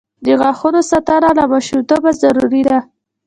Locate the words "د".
0.25-0.27